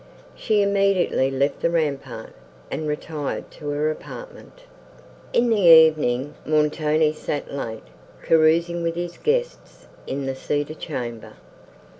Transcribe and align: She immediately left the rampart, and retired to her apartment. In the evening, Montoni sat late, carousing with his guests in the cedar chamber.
She 0.35 0.63
immediately 0.63 1.29
left 1.29 1.59
the 1.61 1.69
rampart, 1.69 2.33
and 2.71 2.87
retired 2.87 3.51
to 3.51 3.69
her 3.69 3.91
apartment. 3.91 4.63
In 5.31 5.51
the 5.51 5.57
evening, 5.61 6.33
Montoni 6.43 7.13
sat 7.13 7.53
late, 7.53 7.83
carousing 8.23 8.81
with 8.81 8.95
his 8.95 9.17
guests 9.19 9.85
in 10.07 10.25
the 10.25 10.33
cedar 10.33 10.73
chamber. 10.73 11.33